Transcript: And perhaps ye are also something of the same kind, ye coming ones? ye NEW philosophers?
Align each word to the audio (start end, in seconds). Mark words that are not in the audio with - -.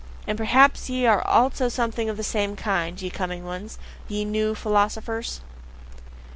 And 0.25 0.35
perhaps 0.35 0.89
ye 0.89 1.05
are 1.05 1.21
also 1.27 1.69
something 1.69 2.09
of 2.09 2.17
the 2.17 2.23
same 2.23 2.55
kind, 2.55 2.99
ye 2.99 3.11
coming 3.11 3.45
ones? 3.45 3.77
ye 4.07 4.25
NEW 4.25 4.55
philosophers? 4.55 5.41